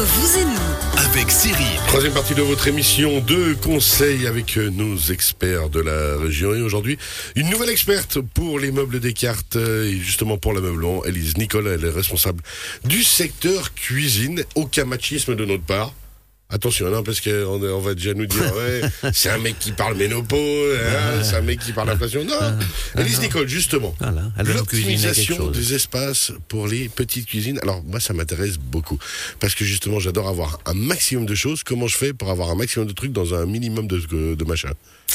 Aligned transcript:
Vous 0.00 0.38
et 0.38 0.44
nous, 0.44 1.06
avec 1.08 1.28
Cyril. 1.28 1.66
Troisième 1.88 2.12
partie 2.12 2.36
de 2.36 2.42
votre 2.42 2.68
émission, 2.68 3.18
deux 3.18 3.56
conseils 3.56 4.28
avec 4.28 4.56
euh, 4.56 4.70
nos 4.70 4.96
experts 4.96 5.70
de 5.70 5.80
la 5.80 6.16
région. 6.16 6.54
Et 6.54 6.62
aujourd'hui, 6.62 6.96
une 7.34 7.50
nouvelle 7.50 7.70
experte 7.70 8.20
pour 8.20 8.60
les 8.60 8.70
meubles 8.70 9.00
Descartes 9.00 9.56
euh, 9.56 9.90
et 9.90 9.96
justement 9.96 10.38
pour 10.38 10.52
l'ameublement, 10.52 11.04
Elise 11.04 11.36
Nicolas, 11.36 11.72
elle 11.72 11.84
est 11.84 11.90
responsable 11.90 12.44
du 12.84 13.02
secteur 13.02 13.74
cuisine. 13.74 14.44
Aucun 14.54 14.84
machisme 14.84 15.34
de 15.34 15.44
notre 15.44 15.64
part. 15.64 15.92
Attention, 16.50 16.88
non, 16.88 17.02
parce 17.02 17.20
qu'on 17.20 17.62
on 17.62 17.78
va 17.80 17.94
déjà 17.94 18.14
nous 18.14 18.24
dire, 18.24 18.54
ouais, 18.56 18.80
c'est 19.12 19.28
un 19.28 19.36
mec 19.36 19.58
qui 19.58 19.72
parle 19.72 19.96
ménopause, 19.96 20.78
hein, 20.80 21.22
c'est 21.22 21.36
un 21.36 21.42
mec 21.42 21.60
qui 21.60 21.72
parle 21.72 21.90
inflation. 21.90 22.24
Non, 22.24 22.56
Elise 22.96 23.20
Nicole, 23.20 23.46
justement, 23.48 23.94
Voilà, 24.00 24.32
l'optimisation 24.44 25.48
des 25.50 25.74
espaces 25.74 26.32
pour 26.48 26.66
les 26.66 26.88
petites 26.88 27.26
cuisines. 27.26 27.58
Alors 27.62 27.82
moi, 27.84 28.00
ça 28.00 28.14
m'intéresse 28.14 28.56
beaucoup 28.56 28.98
parce 29.40 29.54
que 29.54 29.64
justement, 29.64 30.00
j'adore 30.00 30.26
avoir 30.28 30.58
un 30.64 30.74
maximum 30.74 31.26
de 31.26 31.34
choses. 31.34 31.62
Comment 31.62 31.86
je 31.86 31.98
fais 31.98 32.14
pour 32.14 32.30
avoir 32.30 32.50
un 32.50 32.54
maximum 32.54 32.88
de 32.88 32.92
trucs 32.92 33.12
dans 33.12 33.34
un 33.34 33.44
minimum 33.44 33.86
de, 33.86 34.34
de 34.34 34.44
machin? 34.44 34.72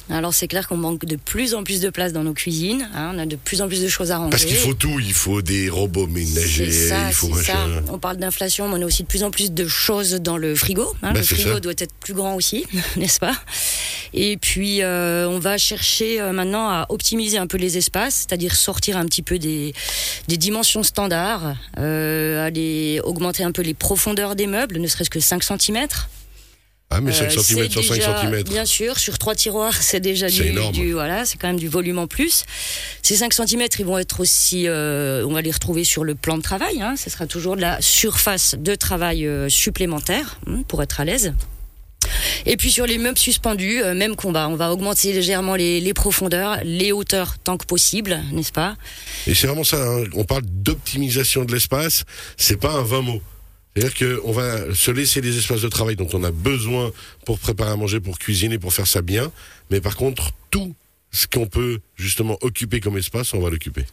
Alors 0.09 0.33
c'est 0.33 0.47
clair 0.47 0.67
qu'on 0.67 0.75
manque 0.77 1.05
de 1.05 1.15
plus 1.15 1.53
en 1.53 1.63
plus 1.63 1.79
de 1.79 1.89
place 1.89 2.11
dans 2.13 2.23
nos 2.23 2.34
cuisines. 2.34 2.89
hein, 2.93 3.13
on 3.15 3.20
a 3.20 3.25
de 3.25 3.35
plus 3.38 3.61
en 3.61 3.67
plus 3.67 3.81
de 3.81 3.88
choses 3.88 4.11
à 4.11 4.17
ranger. 4.17 4.31
Parce 4.31 4.45
qu'il 4.45 4.57
faut 4.57 4.73
tout. 4.73 4.99
Il 4.99 5.13
faut 5.13 5.41
des 5.41 5.70
robots 5.70 6.07
ménagers, 6.07 6.71
C'est 6.71 6.89
ça, 6.89 7.07
il 7.07 7.13
faut 7.13 7.27
c'est 7.38 7.43
ça. 7.43 7.53
machin. 7.53 7.84
On 7.91 7.99
parle 7.99 8.17
d'inflation, 8.17 8.67
mais 8.67 8.75
on 8.79 8.81
a 8.81 8.85
aussi 8.85 9.03
de 9.03 9.07
plus 9.07 9.23
en 9.23 9.31
plus 9.31 9.51
de 9.51 9.67
choses 9.67 10.13
dans 10.15 10.35
le 10.37 10.55
frigo. 10.55 10.84
hein. 11.03 11.13
Bah, 11.13 11.20
le 11.20 11.23
frigo 11.23 11.53
ça. 11.53 11.59
doit 11.59 11.73
être 11.77 11.93
plus 12.01 12.13
grand 12.13 12.35
aussi, 12.35 12.65
n'est-ce 12.98 13.20
pas? 13.20 13.34
Et 14.13 14.37
puis, 14.37 14.81
euh, 14.84 15.27
on 15.29 15.39
va 15.39 15.57
chercher 15.57 16.20
euh, 16.21 16.34
maintenant 16.34 16.67
à 16.70 16.85
optimiser 16.89 17.37
un 17.37 17.48
peu 17.48 17.57
les 17.57 17.77
espaces, 17.77 18.25
c'est-à-dire 18.27 18.55
sortir 18.55 18.98
un 18.98 19.05
petit 19.05 19.21
peu 19.23 19.39
des, 19.39 19.73
des 20.27 20.37
dimensions 20.37 20.84
standards, 20.84 21.55
euh, 21.79 22.45
aller 22.45 22.99
augmenter 23.05 23.43
un 23.43 23.51
peu 23.51 23.62
les 23.62 23.73
profondeurs 23.73 24.35
des 24.35 24.48
meubles, 24.48 24.77
ne 24.79 24.87
serait-ce 24.87 25.09
que 25.09 25.20
5 25.20 25.43
cm. 25.43 25.87
Ah, 26.94 27.02
mais 27.02 27.12
5 27.12 27.32
cm 27.32 27.70
sur 27.72 27.84
5 27.84 28.02
cm. 28.02 28.44
Bien 28.44 28.66
sûr, 28.66 28.99
sur 28.99 29.18
trois 29.18 29.36
tiroirs, 29.36 29.74
c'est 29.82 29.99
déjà 29.99 30.30
du, 30.30 30.44
énorme. 30.44 30.74
du- 30.74 30.94
voilà, 30.94 31.26
c'est 31.26 31.38
quand 31.38 31.48
même 31.48 31.60
du 31.60 31.68
volume 31.68 31.98
en 31.99 32.08
plus. 32.08 32.46
Ces 33.02 33.16
5 33.16 33.34
cm, 33.34 33.63
ils 33.80 33.86
vont 33.86 33.98
être 33.98 34.20
aussi, 34.20 34.68
euh, 34.68 35.26
on 35.27 35.34
va 35.34 35.41
les 35.41 35.52
retrouver 35.52 35.84
sur 35.84 36.04
le 36.04 36.16
plan 36.16 36.38
de 36.38 36.44
travail. 36.44 36.82
Hein, 36.82 36.96
ce 36.98 37.10
sera 37.10 37.26
toujours 37.27 37.55
de 37.55 37.62
la 37.62 37.82
surface 37.82 38.55
de 38.58 38.76
travail 38.76 39.26
euh, 39.26 39.49
supplémentaire 39.49 40.38
hein, 40.48 40.62
pour 40.68 40.84
être 40.84 40.99
à 40.99 41.05
l'aise. 41.05 41.34
Et 42.46 42.58
puis 42.58 42.70
sur 42.70 42.86
les 42.86 42.98
meubles 42.98 43.18
suspendus, 43.18 43.82
euh, 43.82 43.94
même 43.94 44.16
combat. 44.18 44.49
On 44.49 44.55
va 44.55 44.71
augmenter 44.74 45.14
légèrement 45.14 45.55
les, 45.55 45.80
les 45.80 45.94
profondeurs, 45.94 46.58
les 46.66 46.91
hauteurs 46.91 47.38
tant 47.40 47.55
que 47.58 47.66
possible, 47.66 48.20
n'est-ce 48.34 48.52
pas? 48.52 48.76
Et 49.26 49.34
c'est 49.34 49.48
vraiment 49.48 49.64
ça. 49.64 49.77
hein. 49.82 50.04
On 50.14 50.26
parle 50.26 50.44
d'optimisation 50.46 51.46
de 51.46 51.54
l'espace. 51.54 52.04
C'est 52.36 52.58
pas 52.60 52.71
un 52.74 52.84
20 52.84 53.02
mots. 53.02 53.21
C'est-à-dire 53.76 54.21
qu'on 54.21 54.32
va 54.32 54.74
se 54.74 54.91
laisser 54.91 55.21
des 55.21 55.38
espaces 55.38 55.62
de 55.62 55.68
travail 55.68 55.96
dont 55.96 56.10
on 56.13 56.24
a 56.24 56.32
besoin 56.32 56.91
pour 57.26 57.40
préparer 57.40 57.71
à 57.71 57.76
manger, 57.76 57.99
pour 57.99 58.20
cuisiner, 58.20 58.60
pour 58.60 58.74
faire 58.74 58.88
ça 58.88 59.02
bien. 59.02 59.32
Mais 59.71 59.82
par 59.82 59.96
contre, 59.96 60.32
tout 60.52 60.76
ce 61.12 61.27
qu'on 61.27 61.48
peut 61.48 61.80
justement 61.96 62.38
occuper 62.41 62.80
comme 62.80 62.98
espace, 62.98 63.34
on 63.34 63.40
va 63.40 63.49
l'occuper. 63.49 63.85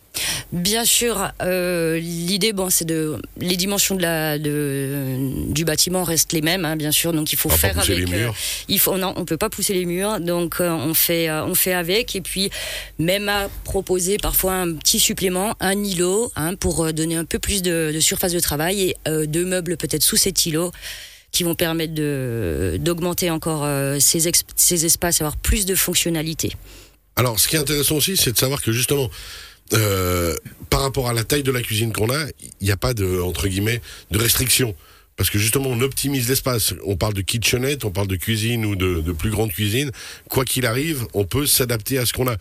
Bien 0.53 0.84
sûr, 0.84 1.31
euh, 1.43 1.98
l'idée, 2.01 2.53
bon, 2.53 2.70
c'est 2.70 2.84
de 2.84 3.17
les 3.37 3.56
dimensions 3.56 3.95
de 3.95 4.03
la 4.03 4.37
de, 4.37 5.17
du 5.53 5.65
bâtiment 5.65 6.03
restent 6.03 6.33
les 6.33 6.41
mêmes, 6.43 6.65
hein, 6.65 6.75
bien 6.75 6.91
sûr. 6.91 7.12
Donc 7.12 7.33
il 7.33 7.37
faut 7.39 7.48
On 7.48 7.55
va 7.55 7.69
pas 7.69 7.75
faire 7.75 7.79
avec. 7.84 7.98
les 7.98 8.06
murs. 8.19 8.31
euh, 8.31 8.65
il 8.69 8.81
faut 8.81 8.97
non, 8.98 9.12
on 9.17 9.25
peut 9.25 9.37
pas 9.37 9.48
pousser 9.48 9.75
les 9.75 9.84
murs, 9.84 10.19
donc 10.19 10.56
euh, 10.61 10.71
on 10.71 10.93
fait 10.93 11.28
euh, 11.28 11.45
on 11.45 11.55
fait 11.55 11.73
avec. 11.73 12.17
Et 12.17 12.21
puis 12.21 12.51
même 12.98 13.28
à 13.28 13.48
proposer 13.62 14.17
parfois 14.19 14.55
un 14.55 14.75
petit 14.75 14.98
supplément, 14.98 15.55
un 15.61 15.81
îlot, 15.84 16.33
hein, 16.34 16.56
pour 16.56 16.93
donner 16.93 17.15
un 17.15 17.25
peu 17.25 17.39
plus 17.39 17.62
de, 17.62 17.93
de 17.95 18.01
surface 18.01 18.33
de 18.33 18.41
travail 18.41 18.81
et 19.06 19.27
deux 19.28 19.45
meubles 19.45 19.77
peut-être 19.77 20.03
sous 20.03 20.17
cet 20.17 20.47
îlot 20.47 20.73
qui 21.31 21.45
vont 21.45 21.55
permettre 21.55 21.95
de 21.95 22.77
d'augmenter 22.81 23.31
encore 23.31 23.65
ces, 24.01 24.27
ex- 24.27 24.43
ces 24.56 24.84
espaces, 24.84 25.21
avoir 25.21 25.37
plus 25.37 25.65
de 25.65 25.77
fonctionnalité. 25.77 26.51
Alors, 27.15 27.39
ce 27.39 27.47
qui 27.47 27.55
est 27.55 27.60
intéressant 27.60 27.94
aussi, 27.94 28.16
c'est 28.16 28.33
de 28.33 28.39
savoir 28.39 28.60
que 28.62 28.72
justement, 28.72 29.09
euh, 29.75 30.19
rapport 30.91 31.09
à 31.09 31.12
la 31.12 31.25
taille 31.25 31.43
de 31.43 31.53
la 31.53 31.62
cuisine 31.62 31.93
qu'on 31.93 32.11
a, 32.11 32.27
il 32.61 32.65
n'y 32.65 32.71
a 32.71 32.77
pas 32.77 32.95
de 32.95 33.21
entre 33.21 33.49
guillemets 33.49 33.81
de 34.11 34.19
restrictions. 34.19 34.75
Parce 35.17 35.31
que 35.31 35.39
justement, 35.39 35.69
on 35.69 35.81
optimise 35.83 36.28
l'espace. 36.28 36.75
On 36.84 36.97
parle 36.97 37.15
de 37.15 37.21
kitchenette, 37.21 37.84
on 37.84 37.91
parle 37.91 38.09
de 38.09 38.17
cuisine 38.17 38.65
ou 38.65 38.75
de 38.75 39.12
plus 39.12 39.31
grande 39.31 39.53
cuisine. 39.53 39.91
Quoi 40.28 40.45
qu'il 40.45 40.67
arrive, 40.67 41.06
on 41.12 41.25
peut 41.25 41.47
s'adapter 41.47 41.99
à 41.99 42.06
ce 42.06 42.12
qu'on 42.12 42.27
a. 42.27 42.37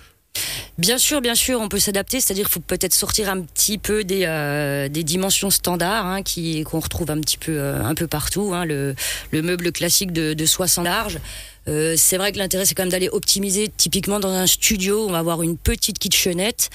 Bien 0.78 0.98
sûr, 0.98 1.20
bien 1.20 1.36
sûr, 1.36 1.60
on 1.60 1.68
peut 1.68 1.80
s'adapter, 1.80 2.22
c'est-à-dire 2.22 2.46
qu'il 2.46 2.54
faut 2.54 2.60
peut-être 2.62 2.94
sortir 2.94 3.30
un 3.30 3.42
petit 3.42 3.78
peu 3.78 4.06
des, 4.06 4.24
euh, 4.26 4.88
des 4.88 5.04
dimensions 5.04 5.50
standards 5.50 6.06
hein, 6.06 6.24
qui 6.24 6.64
qu'on 6.64 6.80
retrouve 6.80 7.12
un 7.12 7.20
petit 7.20 7.38
peu 7.38 7.52
euh, 7.60 7.84
un 7.84 7.96
peu 7.96 8.08
partout. 8.08 8.54
Hein, 8.54 8.64
le, 8.64 8.96
le 9.32 9.42
meuble 9.42 9.74
classique 9.74 10.14
de, 10.14 10.34
de 10.34 10.46
60 10.46 10.86
large. 10.86 11.20
Euh, 11.68 11.96
c'est 11.98 12.18
vrai 12.18 12.32
que 12.32 12.38
l'intérêt 12.38 12.66
c'est 12.66 12.76
quand 12.76 12.84
même 12.84 12.92
d'aller 12.92 13.10
optimiser. 13.10 13.70
Typiquement 13.76 14.20
dans 14.20 14.30
un 14.30 14.48
studio, 14.48 15.06
on 15.08 15.12
va 15.12 15.20
avoir 15.20 15.44
une 15.44 15.58
petite 15.58 16.00
kitchenette. 16.00 16.70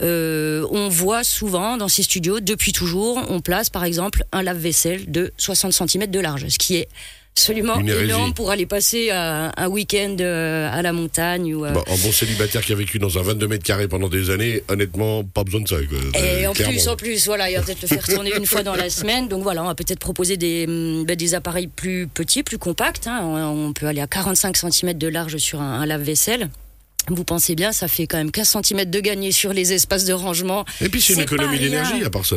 Euh, 0.00 0.66
on 0.70 0.88
voit 0.88 1.24
souvent 1.24 1.76
dans 1.76 1.88
ces 1.88 2.02
studios, 2.02 2.40
depuis 2.40 2.72
toujours, 2.72 3.20
on 3.28 3.40
place 3.40 3.70
par 3.70 3.84
exemple 3.84 4.24
un 4.32 4.42
lave-vaisselle 4.42 5.10
de 5.10 5.32
60 5.38 5.72
cm 5.72 6.06
de 6.08 6.20
large, 6.20 6.48
ce 6.48 6.58
qui 6.58 6.76
est 6.76 6.88
absolument 7.36 7.80
Une 7.80 7.88
énorme 7.88 8.32
pour 8.32 8.50
aller 8.52 8.64
passer 8.64 9.10
un, 9.10 9.50
un 9.56 9.68
week-end 9.68 10.16
euh, 10.20 10.68
à 10.72 10.82
la 10.82 10.92
montagne 10.92 11.52
ou. 11.54 11.64
euh, 11.66 11.72
Bah, 11.72 11.82
un 11.88 11.96
bon 11.96 12.12
célibataire 12.12 12.62
qui 12.62 12.72
a 12.72 12.76
vécu 12.76 12.98
dans 13.00 13.18
un 13.18 13.22
22 13.22 13.48
mètres 13.48 13.64
carrés 13.64 13.88
pendant 13.88 14.08
des 14.08 14.30
années, 14.30 14.62
honnêtement, 14.68 15.24
pas 15.24 15.42
besoin 15.42 15.60
de 15.60 15.68
ça. 15.68 15.76
quoi. 15.88 15.98
Et 16.14 16.44
Euh, 16.44 16.50
en 16.50 16.52
clairement. 16.52 16.72
plus, 16.74 16.88
en 16.88 16.96
plus, 16.96 17.26
voilà, 17.26 17.50
il 17.50 17.56
va 17.56 17.62
peut-être 17.62 17.82
le 17.82 17.88
faire 17.88 18.06
tourner 18.06 18.30
une 18.36 18.46
fois 18.46 18.62
dans 18.62 18.76
la 18.76 18.88
semaine. 19.00 19.26
Donc 19.28 19.42
voilà, 19.42 19.62
on 19.64 19.66
va 19.66 19.74
peut-être 19.74 19.98
proposer 19.98 20.36
des, 20.36 20.64
hum, 20.68 21.04
ben, 21.04 21.16
des 21.16 21.34
appareils 21.34 21.66
plus 21.66 22.06
petits, 22.06 22.44
plus 22.44 22.58
compacts. 22.58 23.06
hein. 23.08 23.20
On, 23.24 23.66
on 23.68 23.72
peut 23.72 23.86
aller 23.86 24.00
à 24.00 24.06
45 24.06 24.56
cm 24.56 24.92
de 24.96 25.08
large 25.08 25.36
sur 25.38 25.60
un, 25.60 25.80
un 25.80 25.86
lave-vaisselle. 25.86 26.48
Vous 27.08 27.24
pensez 27.24 27.54
bien, 27.54 27.72
ça 27.72 27.86
fait 27.88 28.06
quand 28.06 28.16
même 28.16 28.30
15 28.30 28.56
cm 28.62 28.84
de 28.90 29.00
gagné 29.00 29.30
sur 29.32 29.52
les 29.52 29.72
espaces 29.72 30.04
de 30.04 30.12
rangement. 30.12 30.64
Et 30.80 30.88
puis 30.88 31.00
c'est 31.02 31.14
une 31.14 31.20
économie 31.20 31.58
d'énergie 31.58 32.02
à 32.02 32.10
part 32.10 32.24
ça. 32.24 32.36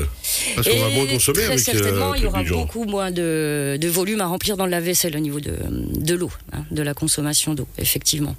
Parce 0.56 0.68
qu'on 0.68 0.80
va 0.80 0.90
moins 0.90 1.06
consommer 1.06 1.40
très 1.40 1.48
avec 1.54 1.60
certainement, 1.60 2.12
euh, 2.12 2.18
il 2.18 2.24
y 2.24 2.26
aura 2.26 2.44
beaucoup 2.44 2.84
moins 2.84 3.12
de, 3.12 3.78
de 3.80 3.88
volume 3.88 4.22
à 4.22 4.28
remplir 4.28 4.58
dans 4.58 4.66
le 4.66 4.72
lave-vaisselle 4.72 5.16
au 5.16 5.20
niveau 5.20 5.40
de, 5.40 5.54
de 5.70 6.16
l'eau, 6.16 6.32
hein, 6.52 6.66
de 6.72 6.82
la 6.82 6.94
consommation 6.94 7.54
d'eau, 7.54 7.68
effectivement. 7.78 8.36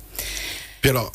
Puis 0.82 0.90
alors, 0.90 1.12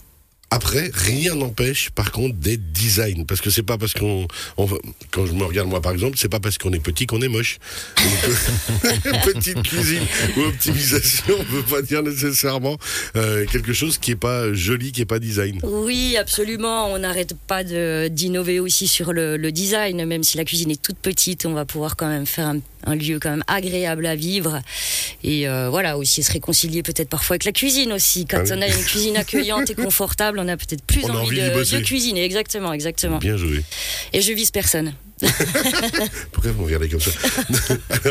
après, 0.54 0.92
rien 0.94 1.34
n'empêche, 1.36 1.90
par 1.90 2.12
contre, 2.12 2.36
d'être 2.36 2.72
design. 2.72 3.26
Parce 3.26 3.42
que 3.42 3.50
c'est 3.50 3.64
pas 3.64 3.78
parce 3.80 3.94
qu'on. 3.94 4.28
on- 4.58 4.70
quand 5.12 5.26
je 5.26 5.34
me 5.34 5.44
regarde, 5.46 5.68
moi, 5.68 5.82
par 5.82 5.92
exemple, 5.92 6.18
c'est 6.20 6.30
pas 6.30 6.40
parce 6.40 6.58
qu'on 6.60 6.72
est 6.74 6.80
petit 6.80 7.08
qu'on 7.08 7.22
est 7.22 7.28
moche. 7.28 7.58
Euh, 8.00 9.22
petite 9.34 9.64
cuisine 9.64 10.04
ou 10.38 10.42
optimisation 10.42 11.38
ne 11.40 11.44
veut 11.58 11.64
pas 11.64 11.82
dire 11.82 12.04
nécessairement 12.04 12.78
euh, 13.16 13.46
quelque 13.52 13.74
chose 13.74 13.98
qui 13.98 14.12
est 14.12 14.16
pas 14.16 14.54
joli, 14.54 14.92
qui 14.92 15.02
est 15.02 15.06
pas 15.06 15.20
design. 15.20 15.60
Oui, 15.64 16.18
absolument. 16.18 16.92
On 16.94 17.00
n'arrête 17.00 17.36
pas 17.48 17.64
d'innover 17.64 18.60
aussi 18.60 18.88
sur 18.88 19.12
le, 19.14 19.38
le 19.38 19.52
design, 19.52 20.06
même 20.06 20.24
si 20.24 20.38
la 20.38 20.46
cuisine 20.46 20.70
est 20.72 20.82
toute 20.82 20.98
petite, 20.98 21.46
on 21.46 21.54
va 21.54 21.66
pouvoir 21.66 21.96
quand 21.96 22.08
même 22.10 22.26
faire 22.28 22.48
un, 22.48 22.60
un 22.86 22.96
lieu 22.96 23.20
quand 23.20 23.32
même 23.32 23.44
agréable 23.48 24.06
à 24.06 24.16
vivre. 24.16 24.62
Et 25.24 25.48
euh, 25.48 25.70
voilà, 25.70 25.98
aussi 25.98 26.22
se 26.22 26.32
réconcilier 26.32 26.84
peut-être 26.84 27.10
parfois 27.10 27.36
avec 27.36 27.46
la 27.46 27.52
cuisine 27.54 27.94
aussi. 27.94 28.26
Quand 28.26 28.40
Ah 28.40 28.44
oui. 28.44 28.52
on 28.58 28.62
a 28.62 28.68
une 28.68 28.84
cuisine 28.84 29.16
accueillante 29.18 29.70
et 29.70 29.76
confortable, 29.82 30.38
on 30.40 30.48
a 30.48 30.58
peut-être 30.58 30.84
plus 30.84 31.06
On 31.06 31.16
envie, 31.16 31.38
de, 31.40 31.78
de 31.78 31.84
cuisiner. 31.84 32.24
Exactement, 32.24 32.74
exactement. 32.74 33.20
Bien 33.20 33.38
joué. 33.38 33.64
Et 34.12 34.22
je 34.22 34.34
vise 34.34 34.52
personne. 34.52 34.94
Pourquoi 36.32 36.52
vous 36.52 36.68
comme 36.68 37.00
ça 37.00 37.12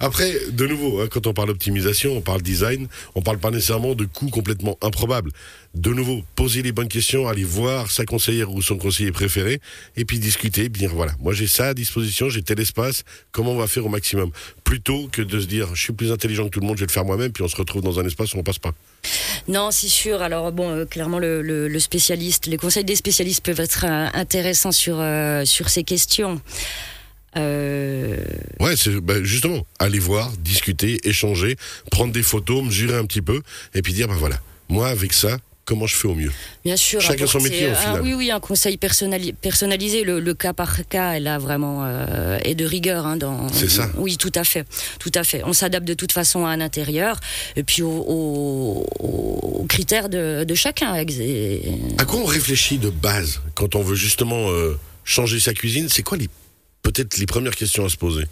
Après, 0.00 0.32
de 0.50 0.66
nouveau, 0.66 1.00
hein, 1.00 1.08
quand 1.10 1.26
on 1.26 1.34
parle 1.34 1.50
optimisation, 1.50 2.16
on 2.16 2.20
parle 2.20 2.42
design, 2.42 2.88
on 3.14 3.22
parle 3.22 3.38
pas 3.38 3.50
nécessairement 3.50 3.94
de 3.94 4.04
coûts 4.04 4.30
complètement 4.30 4.78
improbables. 4.82 5.30
De 5.74 5.90
nouveau, 5.90 6.22
poser 6.34 6.62
les 6.62 6.72
bonnes 6.72 6.88
questions, 6.88 7.28
aller 7.28 7.44
voir 7.44 7.90
sa 7.90 8.04
conseillère 8.04 8.50
ou 8.52 8.62
son 8.62 8.78
conseiller 8.78 9.12
préféré, 9.12 9.60
et 9.96 10.04
puis 10.04 10.18
discuter, 10.18 10.68
dire 10.68 10.94
voilà, 10.94 11.12
moi 11.20 11.34
j'ai 11.34 11.46
ça 11.46 11.68
à 11.68 11.74
disposition, 11.74 12.28
j'ai 12.28 12.42
tel 12.42 12.60
espace, 12.60 13.04
comment 13.32 13.52
on 13.52 13.58
va 13.58 13.66
faire 13.66 13.84
au 13.84 13.90
maximum? 13.90 14.30
Plutôt 14.64 15.08
que 15.12 15.22
de 15.22 15.40
se 15.40 15.46
dire, 15.46 15.74
je 15.74 15.82
suis 15.82 15.92
plus 15.92 16.12
intelligent 16.12 16.44
que 16.44 16.50
tout 16.50 16.60
le 16.60 16.66
monde, 16.66 16.76
je 16.76 16.80
vais 16.80 16.86
le 16.86 16.92
faire 16.92 17.04
moi-même, 17.04 17.32
puis 17.32 17.42
on 17.42 17.48
se 17.48 17.56
retrouve 17.56 17.82
dans 17.82 17.98
un 18.00 18.06
espace 18.06 18.34
où 18.34 18.38
on 18.38 18.42
passe 18.42 18.58
pas. 18.58 18.72
Non, 19.48 19.70
c'est 19.70 19.88
sûr. 19.88 20.22
Alors 20.22 20.52
bon, 20.52 20.70
euh, 20.70 20.84
clairement, 20.84 21.18
le, 21.18 21.78
spécialiste, 21.78 22.46
les 22.46 22.56
conseils 22.56 22.84
des 22.84 22.96
spécialistes 22.96 23.44
peuvent 23.44 23.60
être 23.60 23.84
euh, 23.86 24.08
intéressants 24.14 24.72
sur 24.72 24.96
euh, 25.00 25.44
sur 25.44 25.68
ces 25.68 25.84
questions. 25.84 26.40
Ouais, 27.36 28.74
bah, 29.02 29.22
justement, 29.22 29.66
aller 29.78 29.98
voir, 29.98 30.32
discuter, 30.38 31.06
échanger, 31.06 31.56
prendre 31.90 32.10
des 32.10 32.22
photos, 32.22 32.64
mesurer 32.64 32.96
un 32.96 33.04
petit 33.04 33.20
peu, 33.20 33.42
et 33.74 33.82
puis 33.82 33.92
dire, 33.92 34.08
ben 34.08 34.14
voilà, 34.14 34.40
moi 34.70 34.88
avec 34.88 35.12
ça, 35.12 35.36
comment 35.66 35.86
je 35.86 35.94
fais 35.96 36.08
au 36.08 36.14
mieux 36.14 36.32
Bien 36.64 36.76
sûr. 36.76 37.00
Chacun 37.02 37.26
son 37.26 37.40
métier, 37.40 37.66
au 37.66 37.72
un- 37.72 37.74
final. 37.74 38.00
oui, 38.02 38.14
oui, 38.14 38.30
un 38.30 38.40
conseil 38.40 38.78
personnali- 38.78 39.34
personnalisé, 39.34 40.04
le, 40.04 40.20
le 40.20 40.32
cas 40.34 40.54
par 40.54 40.86
cas, 40.88 41.18
là 41.18 41.36
vraiment 41.38 41.82
euh, 41.84 42.38
est 42.44 42.54
de 42.54 42.64
rigueur. 42.64 43.04
Hein, 43.04 43.16
dans, 43.18 43.48
C'est 43.52 43.68
ça. 43.68 43.90
Oui, 43.98 44.16
tout 44.16 44.32
à 44.34 44.44
fait, 44.44 44.64
tout 44.98 45.12
à 45.14 45.24
fait. 45.24 45.42
On 45.44 45.52
s'adapte 45.52 45.86
de 45.86 45.94
toute 45.94 46.12
façon 46.12 46.46
à 46.46 46.50
un 46.50 46.60
intérieur 46.62 47.20
et 47.56 47.62
puis 47.64 47.82
aux, 47.82 47.90
aux- 47.90 48.86
aux 49.60 49.66
critères 49.68 50.08
de, 50.08 50.44
de 50.44 50.54
chacun. 50.54 50.94
et- 50.96 51.62
À 51.98 52.04
quoi 52.06 52.20
on 52.20 52.24
réfléchit 52.24 52.78
de 52.78 52.88
base 52.90 53.40
quand 53.54 53.74
on 53.74 53.82
veut 53.82 53.96
justement 53.96 54.48
euh, 54.50 54.78
changer 55.04 55.40
sa 55.40 55.52
cuisine? 55.52 55.88
C'est 55.90 56.02
quoi 56.02 56.16
les 56.16 56.28
peut-être 56.82 57.16
les 57.18 57.26
premières 57.26 57.56
questions 57.56 57.84
à 57.84 57.88
se 57.88 57.96
poser? 57.96 58.24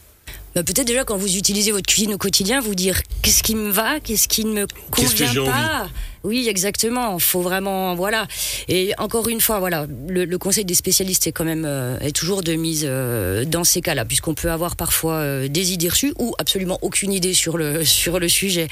Bah, 0.54 0.62
peut-être 0.62 0.86
déjà 0.86 1.02
quand 1.02 1.16
vous 1.16 1.36
utilisez 1.36 1.72
votre 1.72 1.86
cuisine 1.92 2.14
au 2.14 2.18
quotidien, 2.18 2.60
vous 2.60 2.76
dire 2.76 3.02
qu'est-ce 3.22 3.42
qui 3.42 3.56
me 3.56 3.70
va, 3.72 3.98
qu'est-ce 3.98 4.28
qui 4.28 4.44
ne 4.44 4.52
me 4.52 4.66
convient 4.92 5.44
pas? 5.44 5.88
Oui, 6.24 6.48
exactement. 6.48 7.18
Faut 7.18 7.42
vraiment, 7.42 7.94
voilà. 7.94 8.26
Et 8.68 8.92
encore 8.96 9.28
une 9.28 9.42
fois, 9.42 9.58
voilà, 9.58 9.86
le, 10.08 10.24
le 10.24 10.38
conseil 10.38 10.64
des 10.64 10.74
spécialistes 10.74 11.26
est 11.26 11.32
quand 11.32 11.44
même 11.44 11.66
euh, 11.66 11.98
est 12.00 12.16
toujours 12.16 12.42
de 12.42 12.54
mise 12.54 12.86
euh, 12.88 13.44
dans 13.44 13.62
ces 13.62 13.82
cas-là, 13.82 14.06
puisqu'on 14.06 14.32
peut 14.32 14.50
avoir 14.50 14.74
parfois 14.74 15.16
euh, 15.16 15.48
des 15.48 15.74
idées 15.74 15.90
reçues 15.90 16.14
ou 16.18 16.34
absolument 16.38 16.78
aucune 16.80 17.12
idée 17.12 17.34
sur 17.34 17.58
le 17.58 17.84
sur 18.04 18.18
le 18.18 18.28
sujet. 18.28 18.68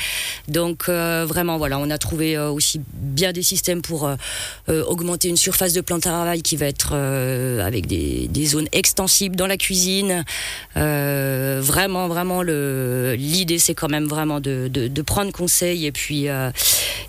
Donc 0.49 0.84
euh, 0.88 1.26
vraiment, 1.28 1.58
voilà, 1.58 1.78
on 1.78 1.90
a 1.90 1.99
trouvé 1.99 2.38
euh, 2.38 2.50
aussi 2.50 2.81
bien 2.94 3.32
des 3.32 3.43
systèmes 3.43 3.82
pour 3.82 4.08
euh, 4.08 4.84
augmenter 4.87 5.28
une 5.28 5.37
surface 5.37 5.75
de 5.75 5.82
plan 5.82 5.96
de 5.96 6.02
travail 6.02 6.40
qui 6.40 6.56
va 6.56 6.66
être 6.66 6.94
avec 6.94 7.87
des, 7.87 8.28
des 8.28 8.46
zones 8.46 8.69
extensibles 8.72 9.37
dans 9.37 9.46
la 9.46 9.58
cuisine. 9.58 10.25
Vraiment, 10.75 12.08
vraiment, 12.08 12.43
le 12.43 13.14
l'idée 13.19 13.58
c'est 13.58 13.75
quand 13.75 13.90
même 13.90 14.06
vraiment 14.06 14.40
de, 14.40 14.69
de, 14.69 14.88
de 14.88 15.02
prendre 15.02 15.32
conseil 15.32 15.87
et 15.87 15.93
puis 15.93 16.28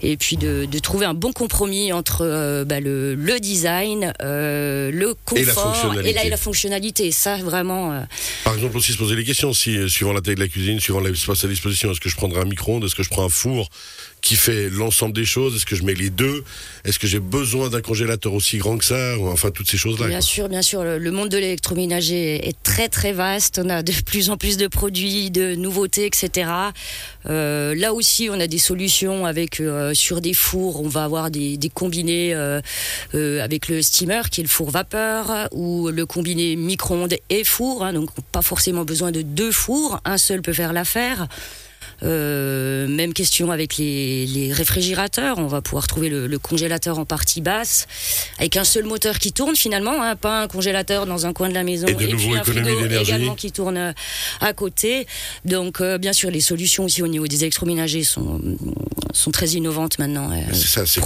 et 0.02 0.18
puis 0.18 0.33
de, 0.38 0.66
de 0.66 0.80
trouver 0.80 1.06
un 1.06 1.14
bon 1.14 1.32
compromis 1.32 1.92
entre 1.94 2.22
euh, 2.26 2.66
bah, 2.66 2.80
le, 2.80 3.16
le 3.16 3.40
design, 3.40 4.14
euh, 4.22 4.92
le 4.92 5.16
Et 5.36 5.44
la 5.46 5.54
confort 5.54 5.76
fonctionnalité. 5.76 6.14
la, 6.14 6.26
et 6.26 6.30
la 6.30 6.38
fonctionnalité. 6.38 7.12
Ça 7.12 7.38
vraiment. 7.38 7.92
euh, 7.94 8.00
Par 8.44 8.54
exemple, 8.56 8.78
aussi 8.78 8.94
se 8.94 8.98
poser 8.98 9.16
les 9.16 9.24
questions, 9.24 9.54
si, 9.54 9.90
suivant 9.90 10.14
la 10.14 10.22
taille 10.22 10.36
de 10.36 10.40
la 10.40 10.48
cuisine, 10.48 10.80
suivant 10.80 11.00
l'espace 11.00 11.44
à 11.44 11.48
disposition, 11.48 11.92
est-ce 11.92 12.00
que 12.00 12.10
je 12.10 12.16
prendrai 12.16 12.42
un 12.42 12.46
micro-ondes, 12.46 12.84
est-ce 12.86 12.96
que 12.96 13.04
je 13.04 13.10
prends 13.10 13.26
un 13.26 13.30
four 13.30 13.70
qui 14.24 14.38
fait 14.38 14.70
l'ensemble 14.70 15.14
des 15.14 15.26
choses, 15.26 15.58
est-ce 15.58 15.66
que 15.66 15.76
je 15.76 15.84
mets 15.84 15.94
les 15.94 16.10
deux, 16.10 16.46
est-ce 16.86 16.98
que 16.98 17.08
j'ai 17.08 17.20
besoin 17.20 17.70
d'un 17.70 17.82
congélateur 17.82 18.34
aussi 18.34 18.58
grand 18.58 18.78
que 18.78 18.86
ça, 18.86 19.16
enfin 19.20 19.52
toutes 19.52 19.70
ces 19.70 19.78
choses-là. 19.78 20.08
Bien 20.08 20.20
quoi. 20.20 20.26
sûr, 20.26 20.48
bien 20.48 20.62
sûr. 20.62 20.82
Le, 20.86 20.98
le 20.98 21.12
monde 21.12 21.28
de 21.28 21.38
l'électroménager 21.38 22.48
est 22.48 22.56
très 22.64 22.88
très 22.88 23.12
vaste. 23.12 23.60
On 23.64 23.70
a 23.70 23.84
de 23.84 23.92
plus 24.06 24.30
en 24.30 24.38
plus 24.38 24.56
de 24.56 24.68
produits, 24.68 25.30
de 25.30 25.56
nouveautés, 25.56 26.06
etc. 26.06 26.50
Euh, 27.26 27.76
là 27.76 27.94
aussi, 27.94 28.30
on 28.32 28.40
a 28.40 28.48
des 28.48 28.60
solutions 28.60 29.26
avec 29.26 29.60
euh, 29.60 29.94
sur 29.94 30.22
des 30.22 30.34
fours. 30.34 30.82
On 30.82 30.88
va 30.88 31.04
avoir 31.04 31.30
des, 31.30 31.58
des 31.58 31.70
combinés 31.70 32.34
euh, 32.34 32.62
euh, 33.16 33.44
avec 33.44 33.68
le 33.68 33.82
steamer 33.82 34.22
qui 34.32 34.40
est 34.40 34.46
le 34.46 34.50
four 34.50 34.72
vapeur 34.72 35.50
ou 35.52 35.90
le 35.90 36.06
combiné 36.06 36.56
micro-ondes 36.56 37.18
et 37.30 37.44
four. 37.44 37.84
hein, 37.84 37.92
donc 37.92 38.10
pas 38.32 38.42
forcément 38.42 38.86
besoin 38.86 39.12
de 39.12 39.22
deux 39.22 39.52
fours. 39.52 40.00
Un 40.06 40.18
seul 40.18 40.42
peut 40.42 40.54
faire 40.54 40.72
l'affaire. 40.72 41.28
Euh, 42.04 42.88
même 42.88 43.14
question 43.14 43.52
avec 43.52 43.78
les, 43.78 44.26
les 44.26 44.52
réfrigérateurs. 44.52 45.38
On 45.38 45.48
va 45.48 45.62
pouvoir 45.62 45.88
trouver 45.88 46.10
le, 46.10 46.28
le 46.28 46.40
congélateur 46.40 47.00
en 47.00 47.06
partie 47.06 47.42
basse 47.42 47.88
avec 48.40 48.58
un 48.58 48.64
seul 48.64 48.84
moteur 48.84 49.20
qui 49.20 49.32
tourne 49.32 49.56
finalement, 49.56 50.02
hein, 50.04 50.16
pas 50.16 50.42
un 50.42 50.48
congélateur 50.48 51.06
dans 51.06 51.26
un 51.26 51.34
coin 51.34 51.50
de 51.50 51.54
la 51.54 51.64
maison 51.64 51.88
Et 51.88 51.94
de 51.94 52.08
nouveau, 52.08 52.30
puis 52.30 52.38
un 52.38 52.44
frigo 52.44 52.82
d'énergie. 52.82 53.12
également 53.12 53.36
qui 53.36 53.52
tourne 53.52 53.78
euh, 53.78 53.94
à 54.42 54.54
côté. 54.54 55.08
Donc 55.46 55.82
euh, 55.82 55.98
bien 55.98 56.14
sûr, 56.14 56.30
les 56.30 56.42
solutions 56.42 56.86
aussi 56.86 57.02
au 57.02 57.08
niveau 57.08 57.28
des 57.28 57.44
électroménagers 57.44 58.04
sont 58.04 58.42
sont 59.14 59.32
très 59.32 59.48
innovantes 59.52 60.00
maintenant. 60.00 60.30
C'est 60.52 60.68
ça, 60.68 60.86
c'est 60.86 61.02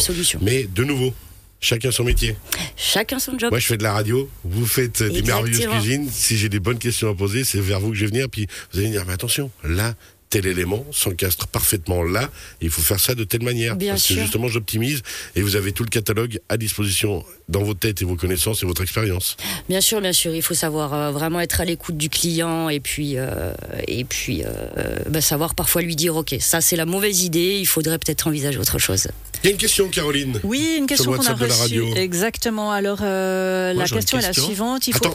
solutions. 0.00 0.38
Mais 0.42 0.64
de 0.64 0.84
nouveau, 0.84 1.12
chacun 1.60 1.90
son 1.90 2.04
métier. 2.04 2.36
Chacun 2.76 3.18
son 3.18 3.38
job. 3.38 3.50
Moi, 3.50 3.58
je 3.58 3.66
fais 3.66 3.76
de 3.76 3.82
la 3.82 3.92
radio, 3.92 4.28
vous 4.44 4.66
faites 4.66 5.02
des 5.02 5.22
merveilleuses 5.22 5.66
cuisines. 5.66 6.08
Si 6.10 6.36
j'ai 6.36 6.48
des 6.48 6.60
bonnes 6.60 6.78
questions 6.78 7.10
à 7.10 7.14
poser, 7.14 7.44
c'est 7.44 7.60
vers 7.60 7.80
vous 7.80 7.90
que 7.90 7.96
je 7.96 8.04
vais 8.04 8.10
venir. 8.10 8.28
Puis 8.30 8.46
vous 8.72 8.78
allez 8.78 8.88
me 8.88 8.92
dire, 8.92 9.04
mais 9.06 9.12
attention, 9.12 9.50
là, 9.64 9.94
tel 10.32 10.46
élément 10.46 10.86
s'encastre 10.92 11.46
parfaitement 11.46 12.02
là. 12.02 12.30
Il 12.62 12.70
faut 12.70 12.80
faire 12.80 12.98
ça 12.98 13.14
de 13.14 13.22
telle 13.22 13.42
manière. 13.42 13.76
Bien 13.76 13.92
parce 13.92 14.04
sûr. 14.04 14.16
que 14.16 14.22
justement, 14.22 14.48
j'optimise 14.48 15.02
et 15.36 15.42
vous 15.42 15.56
avez 15.56 15.72
tout 15.72 15.82
le 15.82 15.90
catalogue 15.90 16.40
à 16.48 16.56
disposition 16.56 17.22
dans 17.50 17.62
vos 17.62 17.74
têtes 17.74 18.00
et 18.00 18.06
vos 18.06 18.16
connaissances 18.16 18.62
et 18.62 18.66
votre 18.66 18.80
expérience. 18.80 19.36
Bien 19.68 19.82
sûr, 19.82 20.00
bien 20.00 20.14
sûr, 20.14 20.34
il 20.34 20.40
faut 20.40 20.54
savoir 20.54 20.94
euh, 20.94 21.10
vraiment 21.10 21.38
être 21.38 21.60
à 21.60 21.66
l'écoute 21.66 21.98
du 21.98 22.08
client 22.08 22.70
et 22.70 22.80
puis 22.80 23.18
euh, 23.18 23.52
et 23.86 24.04
puis 24.04 24.42
euh, 24.42 24.96
bah, 25.10 25.20
savoir 25.20 25.54
parfois 25.54 25.82
lui 25.82 25.96
dire 25.96 26.16
ok, 26.16 26.34
ça 26.40 26.62
c'est 26.62 26.76
la 26.76 26.86
mauvaise 26.86 27.24
idée, 27.24 27.58
il 27.60 27.66
faudrait 27.66 27.98
peut-être 27.98 28.26
envisager 28.26 28.58
autre 28.58 28.78
chose. 28.78 29.08
Il 29.42 29.48
y 29.48 29.50
a 29.50 29.52
une 29.52 29.58
question, 29.58 29.88
Caroline. 29.88 30.40
Oui, 30.44 30.76
une 30.78 30.86
question 30.86 31.12
qu'on 31.12 31.26
a 31.26 31.34
reçue. 31.34 31.82
Exactement. 31.96 32.70
Alors, 32.70 33.00
euh, 33.02 33.74
Moi, 33.74 33.82
la 33.82 33.88
question 33.88 34.18
est 34.18 34.22
la 34.22 34.32
suivante. 34.32 34.86
Il 34.86 34.94
faut... 34.94 35.14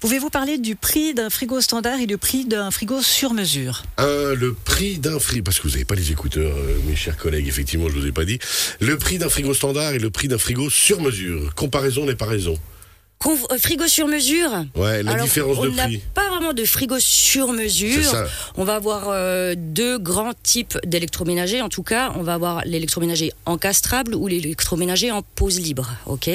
Pouvez-vous 0.00 0.30
parler 0.30 0.58
du 0.58 0.76
prix 0.76 1.14
d'un 1.14 1.30
frigo 1.30 1.60
standard 1.60 2.00
et 2.00 2.06
du 2.06 2.18
prix 2.18 2.44
d'un 2.44 2.70
frigo 2.70 3.02
sur 3.02 3.32
mesure? 3.32 3.82
Le 4.34 4.52
prix 4.52 4.98
d'un 4.98 5.18
frigo, 5.18 5.42
parce 5.44 5.58
que 5.58 5.64
vous 5.64 5.70
n'avez 5.70 5.84
pas 5.84 5.94
les 5.94 6.10
écouteurs, 6.12 6.56
euh, 6.56 6.78
mes 6.86 6.96
chers 6.96 7.16
collègues, 7.16 7.48
effectivement, 7.48 7.88
je 7.88 7.96
ne 7.96 8.00
vous 8.00 8.06
ai 8.06 8.12
pas 8.12 8.24
dit. 8.24 8.38
Le 8.80 8.98
prix 8.98 9.18
d'un 9.18 9.28
frigo 9.28 9.54
standard 9.54 9.92
et 9.92 9.98
le 9.98 10.10
prix 10.10 10.28
d'un 10.28 10.38
frigo 10.38 10.70
sur 10.70 11.00
mesure. 11.00 11.54
Comparaison 11.54 12.06
n'est 12.06 12.14
pas 12.14 12.26
raison. 12.26 12.58
Euh, 13.26 13.58
frigo 13.58 13.86
sur 13.88 14.06
mesure. 14.06 14.64
Ouais, 14.76 15.02
la 15.02 15.12
Alors, 15.12 15.24
différence 15.24 15.58
on 15.58 15.64
de 15.64 15.70
n'a 15.70 15.84
prix. 15.84 16.00
pas 16.14 16.28
vraiment 16.30 16.52
de 16.52 16.64
frigo 16.64 16.98
sur 17.00 17.48
C'est 17.48 17.52
mesure. 17.52 18.04
ça. 18.10 18.26
On 18.56 18.64
va 18.64 18.76
avoir 18.76 19.08
euh, 19.08 19.54
deux 19.56 19.98
grands 19.98 20.32
types 20.42 20.78
d'électroménager. 20.86 21.60
En 21.60 21.68
tout 21.68 21.82
cas, 21.82 22.12
on 22.16 22.22
va 22.22 22.34
avoir 22.34 22.62
l'électroménager 22.64 23.32
encastrable 23.44 24.14
ou 24.14 24.28
l'électroménager 24.28 25.10
en 25.10 25.22
pose 25.22 25.58
libre. 25.60 25.90
Ok? 26.06 26.30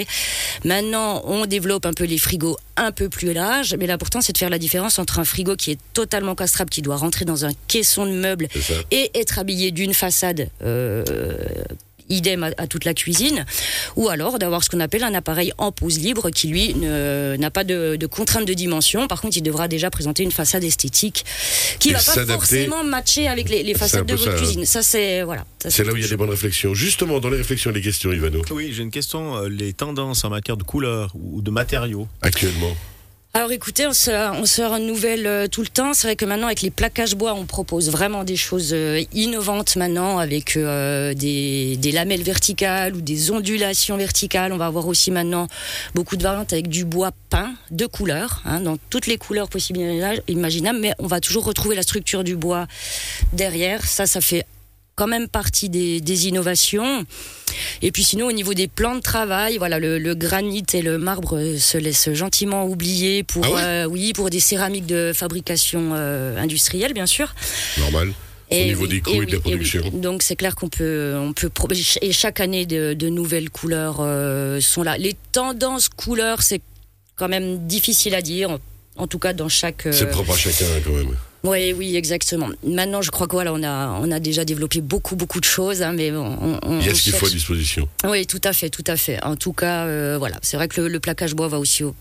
Maintenant, 0.65 1.21
on 1.25 1.45
développe 1.45 1.85
un 1.85 1.93
peu 1.93 2.03
les 2.03 2.17
frigos 2.17 2.57
un 2.75 2.91
peu 2.91 3.07
plus 3.09 3.33
larges, 3.33 3.75
mais 3.79 3.87
l'important 3.87 4.19
c'est 4.21 4.33
de 4.33 4.37
faire 4.37 4.49
la 4.49 4.59
différence 4.59 4.99
entre 4.99 5.19
un 5.19 5.25
frigo 5.25 5.55
qui 5.55 5.71
est 5.71 5.79
totalement 5.93 6.35
castrable, 6.35 6.69
qui 6.69 6.81
doit 6.81 6.97
rentrer 6.97 7.23
dans 7.25 7.45
un 7.45 7.51
caisson 7.67 8.05
de 8.05 8.11
meubles 8.11 8.47
et 8.91 9.09
être 9.15 9.39
habillé 9.39 9.71
d'une 9.71 9.93
façade. 9.93 10.49
euh, 10.63 11.03
idem 12.09 12.43
à, 12.43 12.51
à 12.57 12.67
toute 12.67 12.85
la 12.85 12.93
cuisine, 12.93 13.45
ou 13.95 14.09
alors 14.09 14.39
d'avoir 14.39 14.63
ce 14.63 14.69
qu'on 14.69 14.79
appelle 14.79 15.03
un 15.03 15.13
appareil 15.13 15.53
en 15.57 15.71
pose 15.71 15.99
libre 15.99 16.29
qui 16.29 16.47
lui 16.47 16.73
ne- 16.75 17.35
n'a 17.37 17.51
pas 17.51 17.63
de, 17.63 17.95
de 17.95 18.05
contrainte 18.07 18.45
de 18.47 18.53
dimension. 18.53 19.07
Par 19.07 19.21
contre, 19.21 19.37
il 19.37 19.41
devra 19.43 19.67
déjà 19.67 19.89
présenter 19.89 20.23
une 20.23 20.31
façade 20.31 20.63
esthétique 20.63 21.25
qui 21.79 21.89
Et 21.89 21.93
va 21.93 21.97
pas 21.99 22.03
s'adapter. 22.03 22.33
forcément 22.33 22.83
matcher 22.83 23.27
avec 23.27 23.49
les, 23.49 23.63
les 23.63 23.73
façades 23.73 24.05
de 24.05 24.13
votre 24.13 24.23
ça, 24.25 24.31
hein. 24.31 24.37
cuisine. 24.37 24.65
Ça 24.65 24.81
c'est 24.83 25.23
voilà. 25.23 25.45
C'est 25.67 25.83
là 25.85 25.93
où 25.93 25.95
il 25.95 26.01
y 26.01 26.05
a 26.05 26.09
des 26.09 26.17
bonnes 26.17 26.29
réflexions. 26.29 26.73
Justement, 26.73 27.19
dans 27.19 27.29
les 27.29 27.37
réflexions 27.37 27.71
et 27.71 27.73
les 27.73 27.81
questions, 27.81 28.11
Ivano, 28.11 28.41
Oui, 28.51 28.71
j'ai 28.73 28.83
une 28.83 28.91
question. 28.91 29.37
euh, 29.37 29.49
Les 29.49 29.73
tendances 29.73 30.23
en 30.25 30.29
matière 30.29 30.57
de 30.57 30.63
couleurs 30.63 31.11
ou 31.15 31.41
de 31.41 31.51
matériaux. 31.51 32.07
actuellement. 32.21 32.75
Alors 33.35 33.51
écoutez, 33.51 33.87
on 33.87 33.93
sort, 33.93 34.35
on 34.37 34.45
sort 34.45 34.75
une 34.75 34.85
nouvelle 34.85 35.25
euh, 35.25 35.47
tout 35.47 35.61
le 35.61 35.67
temps. 35.67 35.95
C'est 35.95 36.05
vrai 36.05 36.15
que 36.15 36.23
maintenant 36.23 36.45
avec 36.45 36.61
les 36.61 36.69
plaquages 36.69 37.15
bois, 37.15 37.33
on 37.33 37.45
propose 37.45 37.89
vraiment 37.89 38.23
des 38.23 38.35
choses 38.35 38.73
euh, 38.73 39.01
innovantes 39.11 39.75
maintenant 39.75 40.19
avec 40.19 40.55
euh, 40.55 41.15
des, 41.15 41.91
lamelles 41.91 42.21
verticales 42.21 42.93
ou 42.93 43.01
des 43.01 43.31
ondulations 43.31 43.97
verticales. 43.97 44.53
On 44.53 44.57
va 44.57 44.67
avoir 44.67 44.85
aussi 44.85 45.09
maintenant 45.09 45.47
beaucoup 45.95 46.15
de 46.15 46.21
variantes 46.21 46.53
avec 46.53 46.67
du 46.67 46.85
bois 46.85 47.09
peint 47.31 47.55
de 47.71 47.87
couleurs, 47.87 48.43
hein, 48.45 48.61
dans 48.61 48.77
toutes 48.91 49.07
les 49.07 49.17
couleurs 49.17 49.49
possibles 49.49 49.79
imaginables, 50.27 50.77
mais 50.79 50.93
on 50.99 51.07
va 51.07 51.19
toujours 51.19 51.43
retrouver 51.43 51.75
la 51.75 51.81
structure 51.81 52.23
du 52.23 52.35
bois 52.35 52.67
derrière. 53.31 53.83
Ça, 53.83 54.05
ça 54.05 54.21
fait 54.21 54.45
quand 54.95 55.07
même 55.07 55.27
partie 55.27 55.69
des, 55.69 56.01
des 56.01 56.27
innovations. 56.27 57.05
Et 57.81 57.91
puis 57.91 58.03
sinon, 58.03 58.27
au 58.27 58.31
niveau 58.31 58.53
des 58.53 58.67
plans 58.67 58.95
de 58.95 59.01
travail, 59.01 59.57
voilà, 59.57 59.79
le, 59.79 59.99
le 59.99 60.15
granit 60.15 60.63
et 60.73 60.81
le 60.81 60.97
marbre 60.97 61.57
se 61.57 61.77
laissent 61.77 62.11
gentiment 62.13 62.65
oublier 62.65 63.23
pour, 63.23 63.45
Ah 63.45 63.51
ouais 63.51 63.61
euh, 63.61 63.85
oui, 63.85 64.13
pour 64.13 64.29
des 64.29 64.39
céramiques 64.39 64.85
de 64.85 65.11
fabrication 65.13 65.91
euh, 65.93 66.37
industrielle, 66.37 66.93
bien 66.93 67.05
sûr. 67.05 67.33
Normal. 67.77 68.13
Au 68.51 68.55
niveau 68.55 68.85
des 68.85 69.01
coûts 69.01 69.23
et 69.23 69.25
de 69.25 69.31
la 69.31 69.39
production. 69.39 69.81
oui. 69.83 69.99
Donc 69.99 70.21
c'est 70.21 70.35
clair 70.35 70.53
qu'on 70.55 70.69
peut, 70.69 71.15
on 71.17 71.33
peut 71.33 71.49
et 72.01 72.11
chaque 72.11 72.39
année 72.39 72.67
de, 72.67 72.93
de 72.93 73.09
nouvelles 73.09 73.49
couleurs 73.49 73.97
euh, 73.99 74.59
sont 74.61 74.83
là. 74.83 74.95
Les 74.97 75.15
tendances 75.31 75.89
couleurs, 75.89 76.43
c'est 76.43 76.61
quand 77.15 77.27
même 77.29 77.65
difficile 77.65 78.13
à 78.13 78.21
dire. 78.21 78.59
En 78.95 79.07
tout 79.07 79.17
cas, 79.17 79.33
dans 79.33 79.49
chaque. 79.49 79.87
C'est 79.91 80.11
propre 80.11 80.33
à 80.33 80.37
chacun, 80.37 80.65
quand 80.85 80.91
même. 80.91 81.17
Oui, 81.43 81.73
oui, 81.73 81.95
exactement. 81.95 82.49
Maintenant, 82.65 83.01
je 83.01 83.11
crois 83.11 83.27
que 83.27 83.33
voilà, 83.33 83.53
on 83.53 83.61
a, 83.63 83.99
on 84.01 84.11
a 84.11 84.19
déjà 84.19 84.45
développé 84.45 84.79
beaucoup, 84.81 85.15
beaucoup 85.15 85.39
de 85.39 85.45
choses, 85.45 85.81
hein, 85.81 85.91
mais 85.93 86.09
bon, 86.11 86.37
on, 86.41 86.59
on- 86.63 86.79
Il 86.79 86.85
y 86.85 86.89
a 86.89 86.95
ce 86.95 87.01
qu'il 87.01 87.13
faut 87.13 87.25
à 87.25 87.29
disposition. 87.29 87.87
Oui, 88.05 88.25
tout 88.25 88.41
à 88.43 88.53
fait, 88.53 88.69
tout 88.69 88.83
à 88.87 88.95
fait. 88.95 89.21
En 89.23 89.35
tout 89.35 89.53
cas, 89.53 89.85
euh, 89.85 90.15
voilà, 90.17 90.37
c'est 90.41 90.55
vrai 90.57 90.67
que 90.67 90.79
le, 90.81 90.87
le 90.87 90.99
plaquage 90.99 91.33
bois 91.35 91.47
va 91.49 91.59
aussi 91.59 91.83
au- 91.83 91.95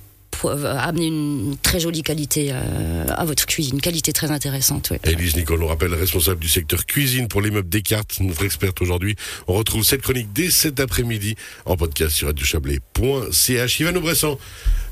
amener 0.44 1.06
une 1.06 1.56
très 1.62 1.80
jolie 1.80 2.02
qualité 2.02 2.50
euh, 2.52 3.04
à 3.08 3.24
votre 3.24 3.46
cuisine, 3.46 3.80
qualité 3.80 4.12
très 4.12 4.30
intéressante. 4.30 4.90
ouais. 4.90 5.00
Élise 5.04 5.36
Nicole, 5.36 5.62
on 5.62 5.66
rappelle, 5.68 5.94
responsable 5.94 6.40
du 6.40 6.48
secteur 6.48 6.84
cuisine 6.86 7.28
pour 7.28 7.40
l'immeuble 7.40 7.68
Descartes, 7.68 8.18
notre 8.20 8.44
experte 8.44 8.80
aujourd'hui. 8.82 9.16
On 9.46 9.54
retrouve 9.54 9.84
cette 9.84 10.02
chronique 10.02 10.32
dès 10.32 10.50
cet 10.50 10.80
après-midi 10.80 11.36
en 11.64 11.76
podcast 11.76 12.14
sur 12.14 12.28
radiochablais.ch. 12.28 13.80
Yvan 13.80 14.00
Bressan, 14.00 14.36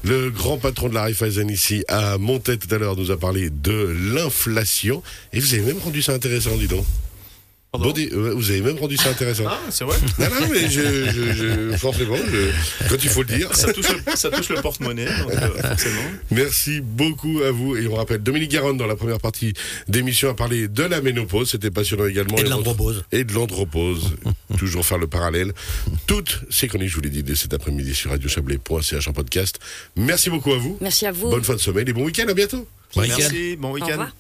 le 0.04 0.30
grand 0.30 0.58
patron 0.58 0.88
de 0.88 0.94
la 0.94 1.02
Raiffeisen 1.02 1.50
ici, 1.50 1.84
à 1.88 2.18
monté 2.18 2.56
tout 2.58 2.72
à 2.74 2.78
l'heure, 2.78 2.96
nous 2.96 3.10
a 3.10 3.18
parlé 3.18 3.50
de 3.50 3.94
l'inflation. 4.14 5.02
Et 5.32 5.40
vous 5.40 5.54
avez 5.54 5.62
même 5.62 5.78
rendu 5.78 6.02
ça 6.02 6.12
intéressant, 6.12 6.56
dis 6.56 6.68
donc. 6.68 6.84
Euh, 7.72 8.34
vous 8.34 8.50
avez 8.50 8.62
même 8.62 8.78
rendu 8.78 8.96
ça 8.96 9.10
intéressant. 9.10 9.44
Ah, 9.46 9.60
c'est 9.70 9.84
vrai. 9.84 9.96
Non, 10.18 10.26
non, 10.40 10.48
mais 10.50 10.68
je, 10.68 10.80
je, 11.10 11.32
je- 11.70 11.76
forcément, 11.76 12.16
je- 12.16 12.88
quand 12.88 12.96
il 13.02 13.08
faut 13.08 13.22
le 13.22 13.28
dire. 13.36 13.54
ça 13.54 13.72
touche 13.72 13.86
le, 13.90 14.16
ça 14.16 14.28
touche 14.28 14.48
le 14.48 14.60
porte-monnaie, 14.60 15.04
donc 15.06 15.30
euh, 15.32 15.48
forcément. 15.68 16.00
Merci 16.32 16.80
beaucoup 16.80 17.40
à 17.46 17.52
vous. 17.52 17.76
Et 17.76 17.86
on 17.86 17.94
rappelle, 17.94 18.22
Dominique 18.24 18.50
Garonne, 18.50 18.76
dans 18.76 18.88
la 18.88 18.96
première 18.96 19.20
partie 19.20 19.52
d'émission, 19.86 20.30
a 20.30 20.34
parlé 20.34 20.66
de 20.66 20.82
la 20.82 21.00
ménopause. 21.00 21.50
C'était 21.52 21.70
passionnant 21.70 22.06
également. 22.06 22.36
Et 22.38 22.42
de 22.42 22.48
l'andropause. 22.48 23.04
Et 23.12 23.22
de 23.22 23.32
l'andropause. 23.32 24.16
Toujours 24.58 24.84
faire 24.84 24.98
le 24.98 25.06
parallèle. 25.06 25.52
Toutes 26.08 26.40
ces 26.50 26.66
chroniques, 26.66 26.88
je 26.90 26.96
vous 26.96 27.02
l'ai 27.02 27.08
dit, 27.10 27.22
dès 27.22 27.36
cet 27.36 27.54
après-midi 27.54 27.94
sur 27.94 28.10
radiochablais.ch 28.10 29.06
en 29.06 29.12
podcast. 29.12 29.60
Merci 29.94 30.28
beaucoup 30.28 30.52
à 30.52 30.58
vous. 30.58 30.76
Merci 30.80 31.06
à 31.06 31.12
vous. 31.12 31.30
Bonne 31.30 31.44
fin 31.44 31.54
de 31.54 31.60
semaine 31.60 31.88
et 31.88 31.92
bon 31.92 32.02
week-end. 32.04 32.26
À 32.28 32.34
bientôt. 32.34 32.66
Bon 32.96 33.02
week-end. 33.02 33.14
Merci, 33.20 33.56
bon 33.56 33.70
Au 33.70 33.74
week-end. 33.74 33.90
revoir. 33.90 34.16